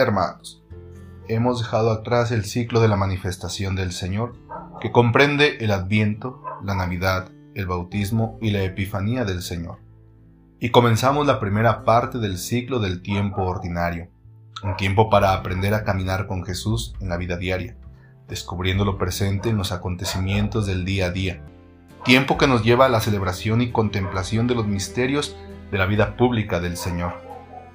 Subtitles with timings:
[0.00, 0.62] Hermanos,
[1.26, 4.36] hemos dejado atrás el ciclo de la manifestación del Señor,
[4.80, 9.78] que comprende el Adviento, la Navidad, el bautismo y la Epifanía del Señor.
[10.60, 14.06] Y comenzamos la primera parte del ciclo del tiempo ordinario,
[14.62, 17.76] un tiempo para aprender a caminar con Jesús en la vida diaria,
[18.28, 21.42] descubriendo lo presente en los acontecimientos del día a día,
[22.04, 25.36] tiempo que nos lleva a la celebración y contemplación de los misterios
[25.72, 27.14] de la vida pública del Señor.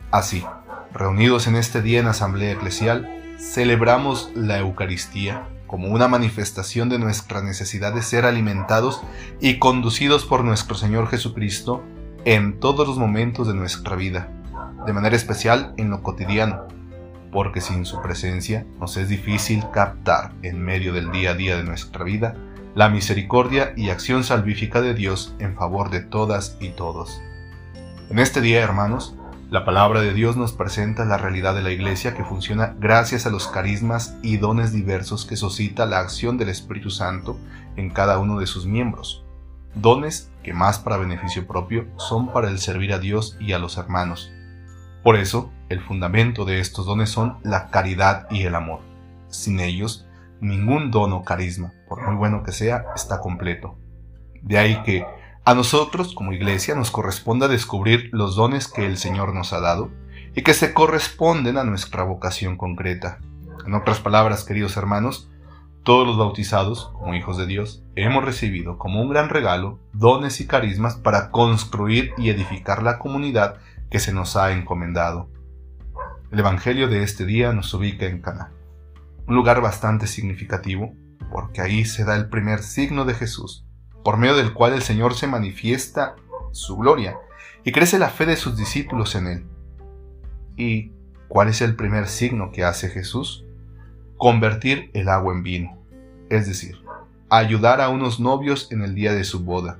[0.09, 0.45] Así,
[0.93, 7.41] reunidos en este día en asamblea eclesial, celebramos la Eucaristía como una manifestación de nuestra
[7.41, 9.01] necesidad de ser alimentados
[9.41, 11.83] y conducidos por nuestro Señor Jesucristo
[12.25, 14.29] en todos los momentos de nuestra vida,
[14.85, 16.67] de manera especial en lo cotidiano,
[17.31, 21.63] porque sin su presencia nos es difícil captar en medio del día a día de
[21.63, 22.35] nuestra vida
[22.75, 27.21] la misericordia y acción salvífica de Dios en favor de todas y todos.
[28.09, 29.15] En este día, hermanos,
[29.49, 33.29] la palabra de Dios nos presenta la realidad de la Iglesia que funciona gracias a
[33.29, 37.37] los carismas y dones diversos que suscita la acción del Espíritu Santo
[37.75, 39.23] en cada uno de sus miembros.
[39.75, 43.77] Dones que más para beneficio propio son para el servir a Dios y a los
[43.77, 44.31] hermanos.
[45.03, 48.79] Por eso, el fundamento de estos dones son la caridad y el amor.
[49.27, 50.07] Sin ellos,
[50.39, 53.77] ningún don o carisma, por muy bueno que sea, está completo.
[54.41, 55.05] De ahí que,
[55.45, 59.91] a nosotros, como iglesia, nos corresponde descubrir los dones que el Señor nos ha dado
[60.35, 63.19] y que se corresponden a nuestra vocación concreta.
[63.65, 65.29] En otras palabras, queridos hermanos,
[65.83, 70.47] todos los bautizados, como hijos de Dios, hemos recibido como un gran regalo dones y
[70.47, 73.57] carismas para construir y edificar la comunidad
[73.91, 75.29] que se nos ha encomendado.
[76.31, 78.53] El Evangelio de este día nos ubica en Cana,
[79.27, 80.93] un lugar bastante significativo,
[81.31, 83.65] porque ahí se da el primer signo de Jesús,
[84.03, 86.15] por medio del cual el Señor se manifiesta
[86.51, 87.17] su gloria
[87.63, 89.45] y crece la fe de sus discípulos en él.
[90.57, 90.91] ¿Y
[91.27, 93.45] cuál es el primer signo que hace Jesús?
[94.17, 95.77] Convertir el agua en vino,
[96.29, 96.77] es decir,
[97.29, 99.79] ayudar a unos novios en el día de su boda,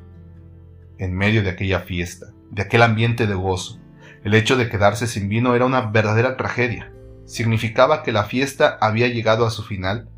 [0.97, 3.79] en medio de aquella fiesta, de aquel ambiente de gozo.
[4.23, 6.91] El hecho de quedarse sin vino era una verdadera tragedia.
[7.25, 10.09] Significaba que la fiesta había llegado a su final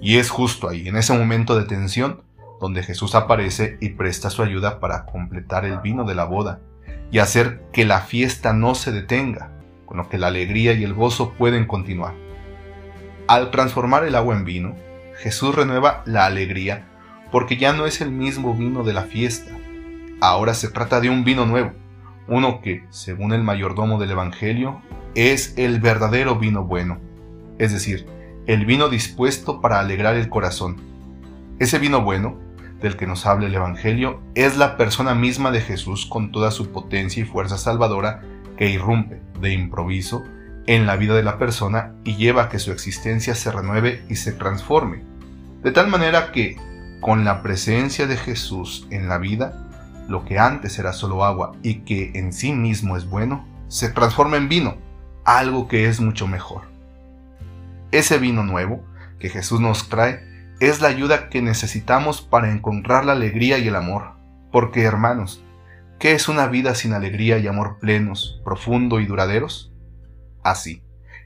[0.00, 2.22] y es justo ahí, en ese momento de tensión,
[2.60, 6.60] donde Jesús aparece y presta su ayuda para completar el vino de la boda
[7.10, 9.50] y hacer que la fiesta no se detenga,
[9.86, 12.14] con lo que la alegría y el gozo pueden continuar.
[13.26, 14.76] Al transformar el agua en vino,
[15.18, 16.86] Jesús renueva la alegría
[17.32, 19.52] porque ya no es el mismo vino de la fiesta.
[20.20, 21.72] Ahora se trata de un vino nuevo,
[22.28, 24.82] uno que, según el mayordomo del Evangelio,
[25.14, 27.00] es el verdadero vino bueno,
[27.58, 28.06] es decir,
[28.46, 30.76] el vino dispuesto para alegrar el corazón.
[31.58, 32.38] Ese vino bueno
[32.80, 36.72] del que nos habla el Evangelio es la persona misma de Jesús con toda su
[36.72, 38.22] potencia y fuerza salvadora
[38.56, 40.24] que irrumpe de improviso
[40.66, 44.16] en la vida de la persona y lleva a que su existencia se renueve y
[44.16, 45.02] se transforme.
[45.62, 46.56] De tal manera que,
[47.00, 49.68] con la presencia de Jesús en la vida,
[50.08, 54.36] lo que antes era solo agua y que en sí mismo es bueno, se transforma
[54.36, 54.76] en vino,
[55.24, 56.62] algo que es mucho mejor.
[57.92, 58.84] Ese vino nuevo
[59.18, 60.29] que Jesús nos trae
[60.60, 64.12] es la ayuda que necesitamos para encontrar la alegría y el amor.
[64.52, 65.42] Porque, hermanos,
[65.98, 69.72] ¿qué es una vida sin alegría y amor plenos, profundo y duraderos?
[70.42, 70.82] Así,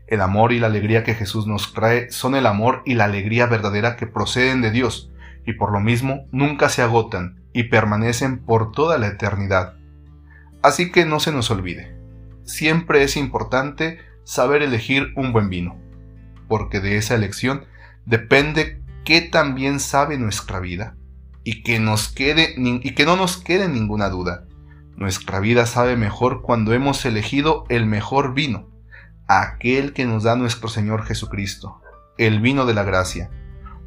[0.07, 3.47] el amor y la alegría que Jesús nos trae son el amor y la alegría
[3.47, 5.11] verdadera que proceden de Dios,
[5.45, 9.75] y por lo mismo nunca se agotan y permanecen por toda la eternidad.
[10.63, 11.97] Así que no se nos olvide,
[12.45, 15.77] siempre es importante saber elegir un buen vino,
[16.49, 17.65] porque de esa elección
[18.07, 20.97] depende que también sabe nuestra vida
[21.45, 24.47] y que, nos quede, y que no nos quede ninguna duda.
[24.97, 28.71] Nuestra vida sabe mejor cuando hemos elegido el mejor vino,
[29.29, 31.81] aquel que nos da nuestro Señor Jesucristo,
[32.17, 33.31] el vino de la gracia,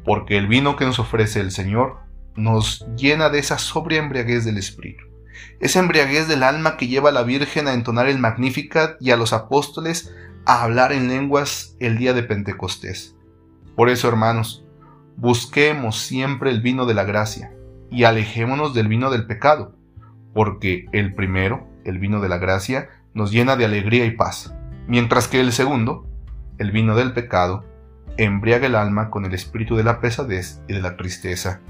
[0.04, 1.98] porque el vino que nos ofrece el Señor
[2.36, 5.04] nos llena de esa sobria embriaguez del Espíritu,
[5.60, 9.16] esa embriaguez del alma que lleva a la Virgen a entonar el Magnificat y a
[9.16, 10.14] los apóstoles
[10.46, 13.16] a hablar en lenguas el día de Pentecostés.
[13.74, 14.64] Por eso, hermanos,
[15.18, 17.50] busquemos siempre el vino de la gracia
[17.90, 19.74] y alejémonos del vino del pecado,
[20.32, 24.54] porque el primero, el vino de la gracia, nos llena de alegría y paz,
[24.86, 26.06] mientras que el segundo,
[26.58, 27.64] el vino del pecado,
[28.16, 31.60] embriaga el alma con el espíritu de la pesadez y de la tristeza.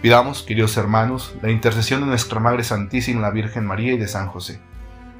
[0.00, 4.26] Pidamos, queridos hermanos, la intercesión de nuestra Madre Santísima, la Virgen María y de San
[4.26, 4.60] José,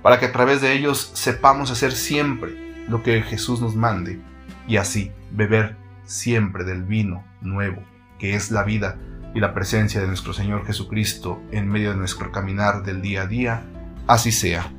[0.03, 4.19] para que a través de ellos sepamos hacer siempre lo que Jesús nos mande
[4.67, 7.83] y así beber siempre del vino nuevo,
[8.19, 8.99] que es la vida
[9.35, 13.27] y la presencia de nuestro Señor Jesucristo en medio de nuestro caminar del día a
[13.27, 13.63] día,
[14.07, 14.71] así sea.